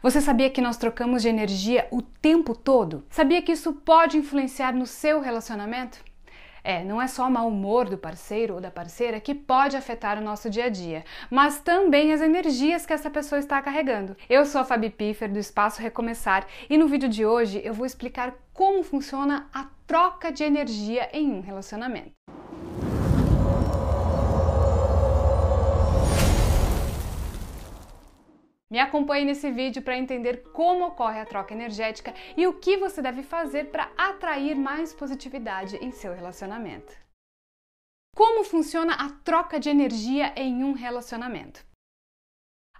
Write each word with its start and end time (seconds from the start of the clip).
Você 0.00 0.20
sabia 0.20 0.48
que 0.48 0.60
nós 0.60 0.76
trocamos 0.76 1.22
de 1.22 1.28
energia 1.28 1.88
o 1.90 2.00
tempo 2.00 2.54
todo? 2.54 3.04
Sabia 3.10 3.42
que 3.42 3.50
isso 3.50 3.72
pode 3.72 4.16
influenciar 4.16 4.72
no 4.72 4.86
seu 4.86 5.20
relacionamento? 5.20 5.98
É, 6.62 6.84
não 6.84 7.02
é 7.02 7.08
só 7.08 7.26
o 7.26 7.30
mau 7.30 7.48
humor 7.48 7.88
do 7.88 7.98
parceiro 7.98 8.54
ou 8.54 8.60
da 8.60 8.70
parceira 8.70 9.18
que 9.18 9.34
pode 9.34 9.76
afetar 9.76 10.16
o 10.16 10.24
nosso 10.24 10.48
dia 10.48 10.66
a 10.66 10.68
dia, 10.68 11.04
mas 11.28 11.58
também 11.58 12.12
as 12.12 12.20
energias 12.20 12.86
que 12.86 12.92
essa 12.92 13.10
pessoa 13.10 13.40
está 13.40 13.60
carregando. 13.60 14.16
Eu 14.30 14.46
sou 14.46 14.60
a 14.60 14.64
Fabi 14.64 14.88
Piffer 14.88 15.32
do 15.32 15.38
Espaço 15.40 15.82
Recomeçar 15.82 16.46
e 16.70 16.78
no 16.78 16.86
vídeo 16.86 17.08
de 17.08 17.26
hoje 17.26 17.60
eu 17.64 17.74
vou 17.74 17.84
explicar 17.84 18.36
como 18.52 18.84
funciona 18.84 19.48
a 19.52 19.66
troca 19.84 20.30
de 20.30 20.44
energia 20.44 21.08
em 21.12 21.28
um 21.28 21.40
relacionamento. 21.40 22.12
Me 28.70 28.78
acompanhe 28.78 29.24
nesse 29.24 29.50
vídeo 29.50 29.80
para 29.80 29.96
entender 29.96 30.42
como 30.52 30.86
ocorre 30.86 31.20
a 31.20 31.24
troca 31.24 31.54
energética 31.54 32.14
e 32.36 32.46
o 32.46 32.54
que 32.54 32.76
você 32.76 33.00
deve 33.00 33.22
fazer 33.22 33.70
para 33.70 33.90
atrair 33.96 34.54
mais 34.54 34.92
positividade 34.92 35.76
em 35.76 35.90
seu 35.90 36.14
relacionamento. 36.14 36.92
Como 38.14 38.44
funciona 38.44 38.94
a 38.94 39.10
troca 39.24 39.58
de 39.58 39.70
energia 39.70 40.34
em 40.36 40.64
um 40.64 40.72
relacionamento? 40.72 41.67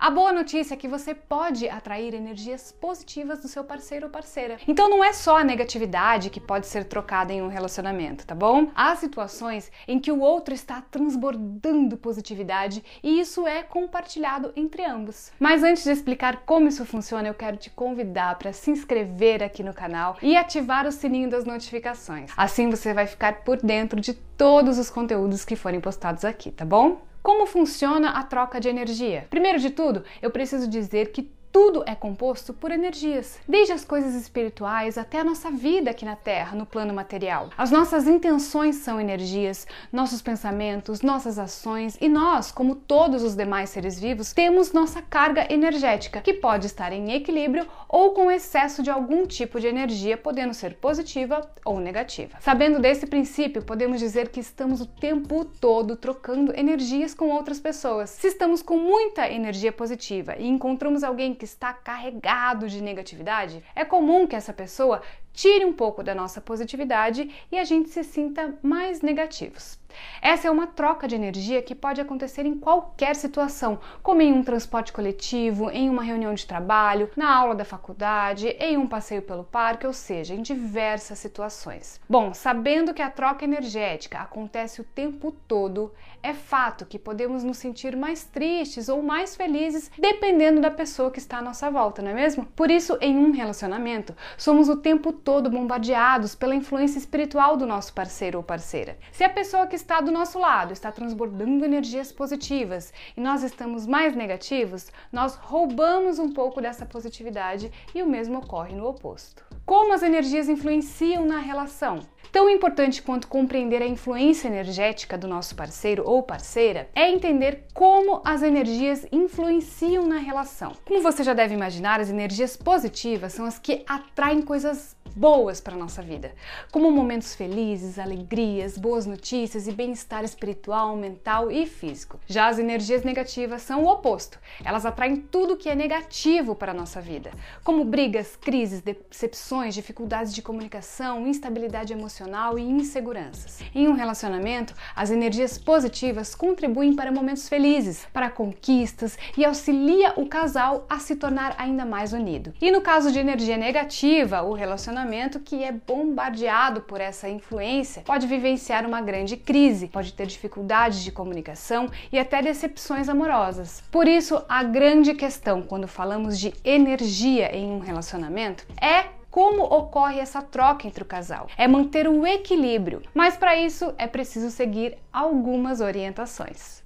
A 0.00 0.10
boa 0.10 0.32
notícia 0.32 0.74
é 0.74 0.76
que 0.76 0.86
você 0.86 1.12
pode 1.12 1.68
atrair 1.68 2.14
energias 2.14 2.70
positivas 2.70 3.40
do 3.40 3.48
seu 3.48 3.64
parceiro 3.64 4.06
ou 4.06 4.12
parceira. 4.12 4.56
Então 4.68 4.88
não 4.88 5.02
é 5.02 5.12
só 5.12 5.38
a 5.38 5.42
negatividade 5.42 6.30
que 6.30 6.38
pode 6.38 6.68
ser 6.68 6.84
trocada 6.84 7.32
em 7.32 7.42
um 7.42 7.48
relacionamento, 7.48 8.24
tá 8.24 8.32
bom? 8.32 8.70
Há 8.76 8.94
situações 8.94 9.72
em 9.88 9.98
que 9.98 10.12
o 10.12 10.20
outro 10.20 10.54
está 10.54 10.80
transbordando 10.80 11.96
positividade 11.96 12.84
e 13.02 13.18
isso 13.18 13.44
é 13.44 13.64
compartilhado 13.64 14.52
entre 14.54 14.84
ambos. 14.84 15.32
Mas 15.36 15.64
antes 15.64 15.82
de 15.82 15.90
explicar 15.90 16.44
como 16.46 16.68
isso 16.68 16.86
funciona, 16.86 17.26
eu 17.26 17.34
quero 17.34 17.56
te 17.56 17.68
convidar 17.68 18.38
para 18.38 18.52
se 18.52 18.70
inscrever 18.70 19.42
aqui 19.42 19.64
no 19.64 19.74
canal 19.74 20.16
e 20.22 20.36
ativar 20.36 20.86
o 20.86 20.92
sininho 20.92 21.28
das 21.28 21.44
notificações. 21.44 22.30
Assim 22.36 22.70
você 22.70 22.94
vai 22.94 23.08
ficar 23.08 23.42
por 23.42 23.56
dentro 23.56 24.00
de 24.00 24.14
todos 24.14 24.78
os 24.78 24.90
conteúdos 24.90 25.44
que 25.44 25.56
forem 25.56 25.80
postados 25.80 26.24
aqui, 26.24 26.52
tá 26.52 26.64
bom? 26.64 27.08
Como 27.22 27.47
funciona 27.47 28.11
a 28.11 28.22
troca 28.22 28.61
de 28.61 28.69
energia? 28.69 29.27
Primeiro 29.28 29.58
de 29.58 29.70
tudo, 29.70 30.05
eu 30.22 30.30
preciso 30.30 30.69
dizer 30.69 31.12
que 31.12 31.30
tudo 31.52 31.82
é 31.86 31.94
composto 31.94 32.52
por 32.52 32.70
energias, 32.70 33.38
desde 33.48 33.72
as 33.72 33.84
coisas 33.84 34.14
espirituais 34.14 34.98
até 34.98 35.20
a 35.20 35.24
nossa 35.24 35.50
vida 35.50 35.90
aqui 35.90 36.05
na 36.05 36.16
Terra, 36.16 36.56
no 36.56 36.66
plano 36.66 36.92
material. 36.92 37.50
As 37.56 37.70
nossas 37.70 38.06
intenções 38.06 38.77
são 38.77 39.00
energias, 39.00 39.66
nossos 39.92 40.20
pensamentos, 40.20 41.02
nossas 41.02 41.38
ações 41.38 41.96
e 42.00 42.08
nós, 42.08 42.52
como 42.52 42.74
todos 42.74 43.22
os 43.22 43.34
demais 43.34 43.70
seres 43.70 43.98
vivos, 43.98 44.32
temos 44.32 44.72
nossa 44.72 45.00
carga 45.00 45.50
energética, 45.52 46.20
que 46.20 46.34
pode 46.34 46.66
estar 46.66 46.92
em 46.92 47.12
equilíbrio 47.12 47.66
ou 47.88 48.12
com 48.12 48.30
excesso 48.30 48.83
de 48.83 48.90
algum 48.90 49.27
tipo 49.27 49.58
de 49.58 49.66
energia, 49.66 50.16
podendo 50.16 50.52
ser 50.52 50.74
positiva 50.74 51.40
ou 51.64 51.80
negativa. 51.80 52.38
Sabendo 52.40 52.78
desse 52.78 53.06
princípio, 53.06 53.62
podemos 53.62 53.98
dizer 53.98 54.28
que 54.28 54.40
estamos 54.40 54.80
o 54.80 54.86
tempo 54.86 55.44
todo 55.44 55.96
trocando 55.96 56.55
energias 56.55 57.14
com 57.14 57.30
outras 57.30 57.58
pessoas. 57.58 58.10
Se 58.10 58.28
estamos 58.28 58.62
com 58.62 58.77
muita 58.77 59.28
energia 59.28 59.72
positiva 59.72 60.36
e 60.38 60.46
encontramos 60.46 61.02
alguém 61.02 61.34
que 61.39 61.44
está 61.44 61.72
carregado 61.72 62.69
de 62.69 62.83
negatividade, 62.83 63.64
é 63.75 63.84
comum 63.84 64.27
que 64.27 64.36
essa 64.36 64.53
pessoa 64.53 65.00
tire 65.39 65.64
um 65.64 65.72
pouco 65.72 66.03
da 66.03 66.17
nossa 66.17 66.41
positividade 66.41 67.31
e 67.53 67.56
a 67.56 67.62
gente 67.62 67.91
se 67.91 68.03
sinta 68.03 68.58
mais 68.61 69.03
negativos. 69.03 69.78
Essa 70.20 70.48
é 70.48 70.50
uma 70.50 70.67
troca 70.67 71.08
de 71.08 71.14
energia 71.14 71.62
que 71.62 71.75
pode 71.75 72.00
acontecer 72.00 72.45
em 72.45 72.58
qualquer 72.58 73.17
situação, 73.17 73.78
como 74.03 74.20
em 74.20 74.33
um 74.33 74.45
transporte 74.45 74.92
coletivo, 74.92 75.70
em 75.70 75.89
uma 75.89 76.03
reunião 76.03 76.34
de 76.34 76.47
trabalho, 76.47 77.11
na 77.17 77.34
aula 77.34 77.55
da 77.55 77.64
faculdade, 77.64 78.48
em 78.61 78.77
um 78.77 78.86
passeio 78.86 79.22
pelo 79.22 79.45
parque, 79.45 79.86
ou 79.86 79.92
seja, 79.92 80.34
em 80.34 80.42
diversas 80.42 81.19
situações. 81.19 82.00
Bom, 82.08 82.34
sabendo 82.34 82.92
que 82.92 83.02
a 83.02 83.11
troca 83.11 83.45
energética 83.45 84.19
acontece 84.19 84.80
o 84.80 84.84
tempo 84.84 85.33
todo, 85.46 85.92
é 86.23 86.35
fato 86.35 86.85
que 86.85 86.98
podemos 86.98 87.42
nos 87.42 87.57
sentir 87.57 87.96
mais 87.96 88.24
tristes 88.24 88.89
ou 88.89 89.02
mais 89.02 89.35
felizes 89.35 89.91
dependendo 89.98 90.61
da 90.61 90.70
pessoa 90.70 91.11
que 91.11 91.18
está 91.18 91.39
à 91.39 91.42
nossa 91.42 91.70
volta, 91.70 92.02
não 92.02 92.11
é 92.11 92.14
mesmo? 92.14 92.45
Por 92.45 92.70
isso, 92.70 92.98
em 93.01 93.17
um 93.17 93.30
relacionamento, 93.30 94.14
somos 94.36 94.68
o 94.68 94.77
tempo 94.77 95.12
todo 95.12 95.27
bombardeados 95.50 96.34
pela 96.34 96.55
influência 96.55 96.98
espiritual 96.98 97.55
do 97.55 97.66
nosso 97.66 97.92
parceiro 97.92 98.39
ou 98.39 98.42
parceira. 98.42 98.96
Se 99.12 99.22
a 99.22 99.28
pessoa 99.28 99.66
que 99.66 99.77
está 99.77 100.00
do 100.00 100.11
nosso 100.11 100.39
lado 100.39 100.72
está 100.72 100.90
transbordando 100.90 101.66
energias 101.66 102.11
positivas 102.11 102.94
e 103.14 103.20
nós 103.20 103.42
estamos 103.42 103.86
mais 103.86 104.17
negativos, 104.17 104.90
nós 105.12 105.34
roubamos 105.34 106.18
um 106.18 106.33
pouco 106.33 106.62
dessa 106.62 106.86
positividade 106.86 107.70
e 107.94 108.02
o 108.02 108.08
mesmo 108.08 108.38
ocorre 108.38 108.74
no 108.74 108.88
oposto. 108.88 109.44
Como 109.67 109.92
as 109.92 110.02
energias 110.02 110.48
influenciam 110.48 111.27
na 111.27 111.40
relação? 111.40 112.00
Tão 112.33 112.48
importante 112.48 113.02
quanto 113.02 113.28
compreender 113.28 113.83
a 113.83 113.86
influência 113.86 114.48
energética 114.48 115.18
do 115.18 115.28
nosso 115.28 115.55
parceiro 115.55 116.05
ou 116.06 116.22
parceira 116.22 116.88
é 116.94 117.11
entender 117.11 117.67
como 117.74 118.22
as 118.24 118.42
energias 118.42 119.06
influenciam 119.12 120.06
na 120.06 120.17
relação. 120.17 120.72
Como 120.86 121.02
você 121.02 121.22
já 121.22 121.34
deve 121.34 121.55
imaginar, 121.55 122.00
as 122.00 122.08
energias 122.08 122.56
positivas 122.56 123.34
são 123.34 123.44
as 123.44 123.58
que 123.58 123.84
atraem 123.86 124.40
coisas 124.40 124.96
boas 125.18 125.61
para 125.61 125.77
nossa 125.77 126.01
vida, 126.01 126.33
como 126.70 126.92
momentos 126.92 127.34
felizes, 127.34 127.98
alegrias, 127.98 128.79
boas 128.79 129.05
notícias 129.05 129.67
e 129.67 129.73
bem-estar 129.73 130.23
espiritual, 130.23 130.96
mental 130.96 131.50
e 131.50 131.67
físico. 131.67 132.20
Já 132.29 132.46
as 132.46 132.61
energias 132.61 133.02
negativas 133.02 133.62
são 133.62 133.82
o 133.82 133.88
oposto. 133.90 134.38
Elas 134.64 134.87
atraem 134.87 135.17
tudo 135.17 135.56
que 135.56 135.69
é 135.69 135.75
negativo 135.75 136.55
para 136.55 136.70
a 136.70 136.75
nossa 136.75 137.00
vida, 137.00 137.32
como 137.64 137.84
brigas, 137.84 138.37
crises, 138.37 138.81
decepções, 138.81 139.75
dificuldades 139.75 140.32
de 140.32 140.40
comunicação, 140.40 141.26
instabilidade 141.26 141.93
emocional 141.93 142.56
e 142.56 142.62
inseguranças. 142.62 143.58
Em 143.75 143.88
um 143.88 143.94
relacionamento, 143.94 144.73
as 144.94 145.11
energias 145.11 145.58
positivas 145.58 146.32
contribuem 146.32 146.94
para 146.94 147.11
momentos 147.11 147.49
felizes, 147.49 148.06
para 148.12 148.31
conquistas 148.31 149.19
e 149.37 149.44
auxilia 149.44 150.12
o 150.17 150.29
casal 150.29 150.87
a 150.88 151.00
se 151.00 151.17
tornar 151.17 151.56
ainda 151.58 151.85
mais 151.85 152.12
unido. 152.12 152.55
E 152.61 152.70
no 152.70 152.81
caso 152.81 153.11
de 153.11 153.19
energia 153.19 153.56
negativa, 153.56 154.43
o 154.43 154.52
relacionamento 154.52 155.07
relacionamento 155.08 155.41
que 155.41 155.64
é 155.64 155.73
bombardeado 155.73 156.82
por 156.82 157.00
essa 157.00 157.29
influência 157.29 158.02
pode 158.02 158.26
vivenciar 158.26 158.87
uma 158.87 159.00
grande 159.00 159.37
crise, 159.37 159.88
pode 159.88 160.12
ter 160.12 160.26
dificuldades 160.26 161.02
de 161.02 161.11
comunicação 161.11 161.91
e 162.12 162.19
até 162.19 162.43
decepções 162.43 163.08
amorosas. 163.08 163.82
Por 163.91 164.06
isso, 164.06 164.44
a 164.49 164.62
grande 164.62 165.14
questão 165.14 165.62
quando 165.62 165.88
falamos 165.88 166.38
de 166.38 166.52
energia 166.62 167.55
em 167.56 167.70
um 167.70 167.79
relacionamento 167.79 168.67
é 168.81 169.06
como 169.31 169.62
ocorre 169.62 170.20
essa 170.20 170.43
troca 170.43 170.87
entre 170.87 171.02
o 171.02 171.06
casal. 171.06 171.49
É 171.56 171.67
manter 171.67 172.06
o 172.06 172.26
equilíbrio, 172.26 173.02
mas 173.14 173.37
para 173.37 173.56
isso 173.56 173.94
é 173.97 174.06
preciso 174.06 174.50
seguir 174.50 174.99
algumas 175.12 175.81
orientações. 175.81 176.82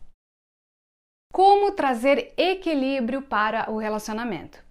Como 1.33 1.73
trazer 1.73 2.33
equilíbrio 2.37 3.23
para 3.23 3.71
o 3.71 3.79
relacionamento? 3.79 4.62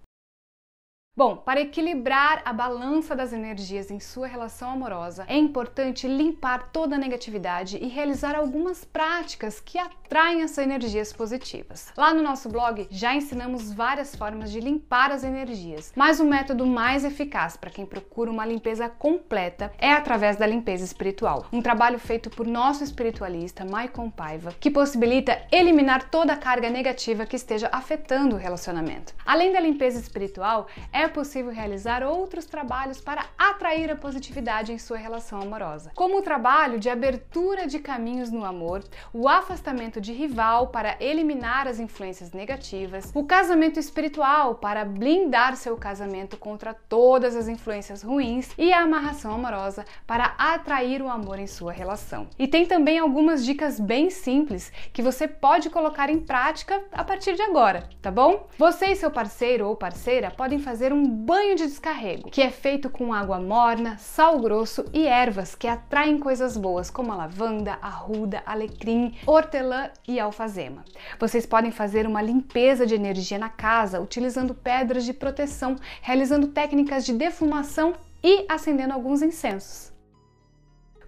Bom, 1.14 1.36
para 1.36 1.60
equilibrar 1.60 2.40
a 2.42 2.54
balança 2.54 3.14
das 3.14 3.34
energias 3.34 3.90
em 3.90 4.00
sua 4.00 4.26
relação 4.26 4.70
amorosa, 4.70 5.26
é 5.28 5.36
importante 5.36 6.08
limpar 6.08 6.70
toda 6.72 6.94
a 6.94 6.98
negatividade 6.98 7.76
e 7.76 7.86
realizar 7.86 8.34
algumas 8.34 8.82
práticas 8.82 9.60
que 9.60 9.76
atraem 9.78 10.40
essas 10.40 10.64
energias 10.64 11.12
positivas. 11.12 11.92
Lá 11.98 12.14
no 12.14 12.22
nosso 12.22 12.48
blog 12.48 12.88
já 12.90 13.14
ensinamos 13.14 13.70
várias 13.70 14.16
formas 14.16 14.50
de 14.50 14.58
limpar 14.58 15.10
as 15.10 15.22
energias, 15.22 15.92
mas 15.94 16.18
o 16.18 16.24
método 16.24 16.64
mais 16.64 17.04
eficaz 17.04 17.58
para 17.58 17.68
quem 17.68 17.84
procura 17.84 18.30
uma 18.30 18.46
limpeza 18.46 18.88
completa 18.88 19.70
é 19.76 19.92
através 19.92 20.38
da 20.38 20.46
limpeza 20.46 20.82
espiritual, 20.82 21.44
um 21.52 21.60
trabalho 21.60 21.98
feito 21.98 22.30
por 22.30 22.46
nosso 22.46 22.82
espiritualista 22.82 23.66
Maicon 23.66 24.08
Paiva, 24.08 24.54
que 24.58 24.70
possibilita 24.70 25.42
eliminar 25.52 26.08
toda 26.08 26.32
a 26.32 26.38
carga 26.38 26.70
negativa 26.70 27.26
que 27.26 27.36
esteja 27.36 27.68
afetando 27.70 28.34
o 28.34 28.38
relacionamento. 28.38 29.12
Além 29.26 29.52
da 29.52 29.60
limpeza 29.60 30.00
espiritual, 30.00 30.68
é 30.90 31.01
é 31.02 31.08
possível 31.08 31.50
realizar 31.50 32.04
outros 32.04 32.46
trabalhos 32.46 33.00
para 33.00 33.26
atrair 33.36 33.90
a 33.90 33.96
positividade 33.96 34.72
em 34.72 34.78
sua 34.78 34.96
relação 34.96 35.42
amorosa, 35.42 35.90
como 35.96 36.18
o 36.18 36.22
trabalho 36.22 36.78
de 36.78 36.88
abertura 36.88 37.66
de 37.66 37.80
caminhos 37.80 38.30
no 38.30 38.44
amor, 38.44 38.84
o 39.12 39.28
afastamento 39.28 40.00
de 40.00 40.12
rival 40.12 40.68
para 40.68 40.96
eliminar 41.00 41.66
as 41.66 41.80
influências 41.80 42.30
negativas, 42.30 43.10
o 43.14 43.24
casamento 43.24 43.80
espiritual 43.80 44.54
para 44.54 44.84
blindar 44.84 45.56
seu 45.56 45.76
casamento 45.76 46.36
contra 46.36 46.72
todas 46.72 47.34
as 47.34 47.48
influências 47.48 48.02
ruins 48.02 48.52
e 48.56 48.72
a 48.72 48.82
amarração 48.82 49.34
amorosa 49.34 49.84
para 50.06 50.36
atrair 50.38 51.02
o 51.02 51.08
amor 51.08 51.40
em 51.40 51.48
sua 51.48 51.72
relação. 51.72 52.28
E 52.38 52.46
tem 52.46 52.64
também 52.64 53.00
algumas 53.00 53.44
dicas 53.44 53.80
bem 53.80 54.08
simples 54.08 54.72
que 54.92 55.02
você 55.02 55.26
pode 55.26 55.68
colocar 55.68 56.08
em 56.08 56.20
prática 56.20 56.80
a 56.92 57.02
partir 57.02 57.34
de 57.34 57.42
agora, 57.42 57.88
tá 58.00 58.10
bom? 58.10 58.46
Você 58.56 58.86
e 58.86 58.96
seu 58.96 59.10
parceiro 59.10 59.66
ou 59.66 59.74
parceira 59.74 60.30
podem 60.30 60.60
fazer 60.60 60.91
fazer 60.92 60.94
um 60.94 61.08
banho 61.08 61.56
de 61.56 61.66
descarrego, 61.66 62.30
que 62.30 62.42
é 62.42 62.50
feito 62.50 62.90
com 62.90 63.12
água 63.12 63.40
morna, 63.40 63.96
sal 63.98 64.38
grosso 64.38 64.84
e 64.92 65.06
ervas 65.06 65.54
que 65.54 65.66
atraem 65.66 66.18
coisas 66.18 66.56
boas, 66.56 66.90
como 66.90 67.10
a 67.10 67.16
lavanda, 67.16 67.78
arruda, 67.80 68.42
alecrim, 68.44 69.14
hortelã 69.26 69.90
e 70.06 70.20
alfazema. 70.20 70.84
Vocês 71.18 71.46
podem 71.46 71.70
fazer 71.70 72.06
uma 72.06 72.20
limpeza 72.20 72.86
de 72.86 72.94
energia 72.94 73.38
na 73.38 73.48
casa 73.48 74.00
utilizando 74.00 74.54
pedras 74.54 75.04
de 75.04 75.12
proteção, 75.12 75.76
realizando 76.02 76.48
técnicas 76.48 77.04
de 77.06 77.14
defumação 77.14 77.94
e 78.22 78.44
acendendo 78.48 78.92
alguns 78.92 79.22
incensos. 79.22 79.92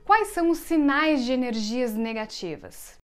Quais 0.04 0.28
são 0.28 0.50
os 0.50 0.58
sinais 0.58 1.24
de 1.24 1.32
energias 1.32 1.94
negativas? 1.94 3.03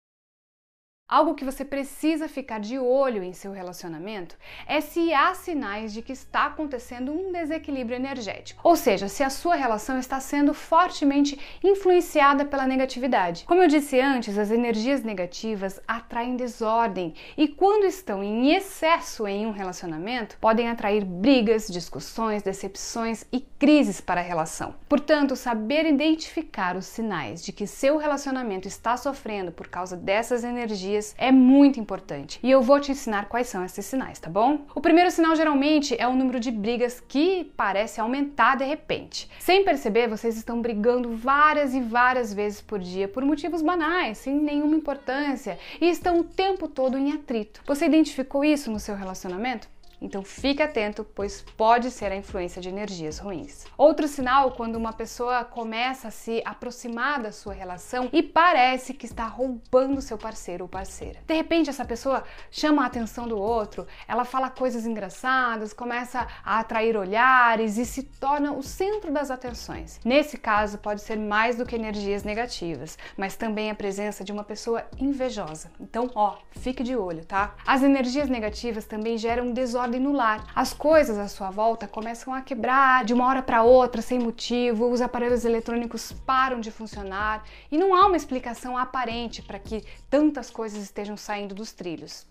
Algo 1.06 1.35
que 1.35 1.45
você 1.45 1.67
precisa 1.67 2.27
ficar 2.29 2.59
de 2.59 2.79
olho 2.79 3.23
em 3.23 3.35
seu 3.35 3.53
relacionamento 3.53 4.39
é 4.67 4.81
se 4.81 5.12
há 5.12 5.35
sinais 5.35 5.93
de 5.93 6.01
que 6.01 6.12
está 6.12 6.47
acontecendo 6.47 7.12
um 7.12 7.31
desequilíbrio 7.31 7.97
energético, 7.97 8.62
ou 8.65 8.75
seja, 8.75 9.06
se 9.06 9.23
a 9.23 9.29
sua 9.29 9.55
relação 9.55 9.99
está 9.99 10.19
sendo 10.19 10.55
fortemente 10.55 11.39
influenciada 11.62 12.47
pela 12.47 12.67
negatividade. 12.67 13.45
Como 13.45 13.62
eu 13.62 13.69
disse 13.69 14.01
antes, 14.01 14.39
as 14.39 14.51
energias 14.51 15.03
negativas 15.03 15.79
atraem 15.87 16.37
desordem 16.37 17.12
e, 17.37 17.49
quando 17.49 17.85
estão 17.85 18.25
em 18.25 18.55
excesso 18.55 19.29
em 19.29 19.45
um 19.45 19.53
relacionamento, 19.53 20.39
podem 20.41 20.71
atrair 20.71 21.05
brigas, 21.05 21.69
discussões, 21.69 22.43
decepções 22.43 23.27
e 23.31 23.41
crises 23.41 24.01
para 24.01 24.23
a 24.23 24.25
relação. 24.25 24.75
Portanto, 24.89 25.37
saber 25.37 25.85
identificar 25.85 26.77
os 26.77 26.87
sinais 26.87 27.45
de 27.45 27.53
que 27.53 27.67
seu 27.67 27.99
relacionamento 27.99 28.67
está 28.67 28.97
sofrendo 28.97 29.53
por 29.53 29.69
causa 29.69 29.99
dessas 29.99 30.45
energias 30.45 30.94
dias 30.94 31.14
é 31.19 31.32
muito 31.32 31.81
importante. 31.81 32.38
E 32.43 32.50
eu 32.50 32.62
vou 32.62 32.81
te 32.81 32.93
ensinar 32.93 33.29
quais 33.29 33.49
são 33.49 33.64
esses 33.64 33.85
sinais, 33.85 34.19
tá 34.19 34.31
bom? 34.31 34.61
O 34.75 34.81
primeiro 34.81 35.11
sinal 35.11 35.35
geralmente 35.35 35.96
é 35.99 36.06
o 36.06 36.14
número 36.14 36.38
de 36.38 36.50
brigas 36.50 37.00
que 37.00 37.52
parece 37.56 38.00
aumentar 38.00 38.56
de 38.56 38.64
repente. 38.64 39.29
Sem 39.38 39.64
perceber, 39.64 40.08
vocês 40.08 40.37
estão 40.37 40.61
brigando 40.61 41.17
várias 41.17 41.75
e 41.75 41.81
várias 41.81 42.32
vezes 42.32 42.61
por 42.61 42.79
dia 42.79 43.08
por 43.08 43.25
motivos 43.25 43.62
banais, 43.62 44.19
sem 44.19 44.35
nenhuma 44.35 44.76
importância, 44.76 45.58
e 45.81 45.88
estão 45.88 46.20
o 46.20 46.25
tempo 46.25 46.69
todo 46.69 46.96
em 46.96 47.12
atrito. 47.12 47.61
Você 47.67 47.87
identificou 47.87 48.44
isso 48.44 48.70
no 48.70 48.79
seu 48.79 48.94
relacionamento? 48.94 49.74
Então 50.05 50.23
fique 50.23 50.62
atento, 50.62 51.03
pois 51.03 51.41
pode 51.56 51.91
ser 51.91 52.12
a 52.12 52.17
influência 52.17 52.61
de 52.61 52.69
energias 52.69 53.19
ruins. 53.19 53.65
Outro 53.77 54.06
sinal 54.06 54.53
quando 54.53 54.77
uma 54.77 54.93
pessoa 54.93 55.45
começa 55.45 56.09
a 56.09 56.11
se 56.11 56.43
aproximar 56.45 57.23
da 57.23 57.33
sua 57.33 57.55
relação 57.55 58.11
e 58.12 58.23
parece 58.23 58.93
que 58.93 59.06
está 59.06 59.27
roubando 59.27 60.03
seu 60.03 60.19
parceiro 60.19 60.65
ou 60.65 60.69
parceira. 60.69 61.21
De 61.27 61.35
repente 61.35 61.71
essa 61.71 61.87
pessoa 61.87 62.23
chama 62.51 62.83
a 62.83 62.87
atenção 62.87 63.27
do 63.27 63.39
outro, 63.39 63.87
ela 64.06 64.27
fala 64.27 64.51
coisas 64.51 64.85
engraçadas, 64.85 65.73
começa 65.73 66.29
a 66.45 66.61
atrair 66.61 66.99
olhares 66.99 67.79
e 67.79 67.87
se 67.87 68.03
torna 68.03 68.53
o 68.53 68.62
centro 68.62 69.11
das 69.11 69.31
atenções. 69.31 70.01
Nesse 70.05 70.37
caso 70.37 70.77
pode 70.77 71.01
ser 71.01 71.17
mais 71.17 71.56
do 71.56 71.65
que 71.65 71.75
energias 71.75 72.25
negativas, 72.25 72.99
mas 73.17 73.37
também 73.37 73.71
a 73.71 73.75
presença 73.75 74.23
de 74.23 74.33
uma 74.33 74.45
pessoa 74.45 74.85
invejosa. 74.99 75.73
Então, 75.81 76.11
ó, 76.15 76.37
fique 76.51 76.83
de 76.83 76.95
olho, 76.95 77.25
tá? 77.25 77.55
As 77.67 77.83
energias 77.83 78.29
negativas 78.29 78.85
também 78.85 79.17
geram 79.17 79.51
desordem 79.51 79.94
desordem 79.94 80.00
no 80.00 80.12
lar. 80.12 80.44
As 80.55 80.73
coisas 80.73 81.19
à 81.19 81.29
sua 81.29 81.50
volta 81.50 81.87
começam 81.87 82.35
a 82.35 82.41
quebrar 82.41 83.05
de 83.05 83.14
uma 83.14 83.26
hora 83.26 83.43
para 83.43 83.62
outra 83.62 84.02
sem 84.02 84.19
motivo, 84.19 84.91
os 84.91 85.00
aparelhos 85.00 85.44
eletrônicos 85.44 86.12
param 86.26 86.61
de 86.61 86.70
funcionar 86.70 87.44
e 87.70 87.79
não 87.79 87.94
há 87.94 88.06
uma 88.06 88.17
explicação 88.17 88.76
aparente 88.76 89.43
para 89.43 89.58
que 89.58 89.85
tantas 90.11 90.50
coisas 90.50 90.82
estejam 90.82 91.17
saindo 91.17 91.55
dos 91.55 91.73
trilhos. 91.73 92.26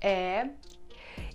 É 0.00 0.48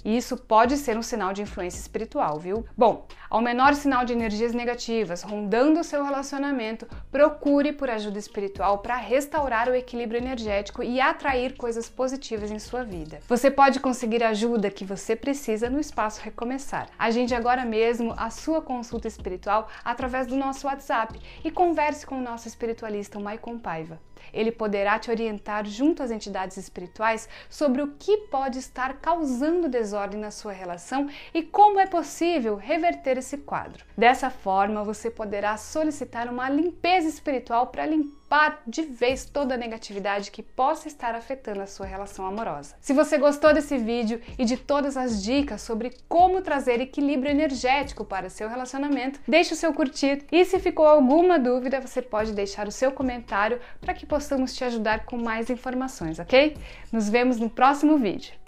e 0.06 0.16
isso 0.16 0.38
pode 0.38 0.78
ser 0.78 0.96
um 0.96 1.02
sinal 1.02 1.34
de 1.34 1.42
influência 1.42 1.80
espiritual, 1.80 2.40
viu? 2.40 2.64
Bom, 2.78 3.08
ao 3.28 3.42
menor 3.42 3.74
sinal 3.74 4.06
de 4.06 4.14
energias 4.14 4.54
negativas 4.54 5.24
rondando 5.24 5.80
o 5.80 5.84
seu 5.84 6.04
relacionamento, 6.04 6.88
procure 7.12 7.74
por 7.74 7.90
ajuda 7.90 8.20
espiritual 8.20 8.78
para 8.78 8.96
restaurar 8.96 9.68
o 9.68 9.74
equilíbrio 9.74 10.22
energético 10.22 10.84
e 10.84 11.02
atrair 11.02 11.58
coisas 11.58 11.90
positivas 11.90 12.52
em 12.52 12.60
sua 12.60 12.84
vida. 12.84 13.20
Você 13.28 13.50
pode 13.50 13.80
conseguir 13.80 14.24
a 14.24 14.30
ajuda 14.30 14.70
que 14.70 14.86
você 14.86 15.16
precisa 15.16 15.70
no 15.70 15.80
espaço 15.80 16.22
Recomeçar. 16.22 16.88
Agende 17.00 17.34
agora 17.34 17.66
mesmo 17.66 18.14
a 18.16 18.30
sua 18.30 18.62
consulta 18.62 19.08
espiritual 19.08 19.68
através 19.84 20.28
do 20.28 20.36
nosso 20.36 20.68
WhatsApp 20.68 21.20
e 21.44 21.50
converse 21.50 22.06
com 22.06 22.20
o 22.20 22.22
nosso 22.22 22.48
espiritualista, 22.48 23.20
Maicon 23.20 23.58
Paiva. 23.58 24.00
Ele 24.34 24.52
poderá 24.52 24.98
te 25.00 25.10
orientar 25.10 25.66
junto 25.66 26.04
às 26.04 26.12
entidades 26.12 26.58
espirituais 26.58 27.30
sobre 27.50 27.82
o 27.82 27.94
que 28.00 28.18
pode 28.30 28.60
estar 28.60 29.00
causando 29.00 29.70
desordem 29.70 30.20
na 30.20 30.32
sua 30.32 30.52
relação 30.52 31.10
e 31.34 31.44
como 31.44 31.80
é 31.80 31.86
possível 31.86 32.56
reverter 32.56 33.18
esse 33.18 33.38
quadro. 33.38 33.86
Dessa 33.98 34.30
forma, 34.30 34.84
você 34.84 35.10
poderá 35.10 35.58
solicitar 35.58 36.28
uma 36.28 36.50
limpeza 36.50 37.08
espiritual 37.08 37.68
para 37.68 37.86
limpar 37.86 38.25
limpar 38.36 38.62
de 38.68 38.82
vez 38.82 39.26
toda 39.26 39.56
a 39.56 39.58
negatividade 39.58 40.30
que 40.30 40.44
possa 40.44 40.88
estar 40.88 41.16
afetando 41.16 41.62
a 41.62 41.68
sua 41.68 41.86
relação 41.86 42.26
amorosa. 42.26 42.76
Se 42.82 42.94
você 42.94 43.18
gostou 43.18 43.54
desse 43.54 43.78
vídeo 43.78 44.22
e 44.38 44.44
de 44.44 44.58
todas 44.58 44.98
as 44.98 45.24
dicas 45.24 45.62
sobre 45.62 45.94
como 46.10 46.42
trazer 46.42 46.82
equilíbrio 46.82 47.32
energético 47.32 48.04
para 48.04 48.30
seu 48.30 48.50
relacionamento, 48.50 49.20
deixe 49.26 49.54
o 49.54 49.58
seu 49.58 49.74
curtir 49.74 50.26
e 50.32 50.44
se 50.44 50.60
ficou 50.60 50.86
alguma 50.86 51.40
dúvida, 51.40 51.80
você 51.80 52.02
pode 52.02 52.34
deixar 52.34 52.68
o 52.68 52.72
seu 52.72 52.92
comentário 52.92 53.60
para 53.80 53.94
que 53.94 54.06
possamos 54.06 54.54
te 54.54 54.64
ajudar 54.66 55.06
com 55.06 55.18
mais 55.18 55.50
informações, 55.50 56.20
ok? 56.20 56.58
Nos 56.92 57.08
vemos 57.08 57.40
no 57.40 57.50
próximo 57.50 57.98
vídeo. 57.98 58.45